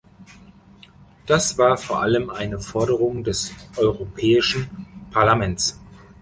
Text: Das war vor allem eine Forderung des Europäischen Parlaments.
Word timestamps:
Das 1.27 1.59
war 1.59 1.77
vor 1.77 2.01
allem 2.01 2.31
eine 2.31 2.57
Forderung 2.57 3.23
des 3.23 3.53
Europäischen 3.77 4.67
Parlaments. 5.11 5.79